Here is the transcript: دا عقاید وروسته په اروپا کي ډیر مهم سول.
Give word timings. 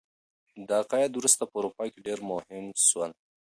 دا 0.67 0.75
عقاید 0.83 1.11
وروسته 1.15 1.43
په 1.49 1.55
اروپا 1.59 1.85
کي 1.93 1.99
ډیر 2.07 2.19
مهم 2.31 2.65
سول. 2.87 3.11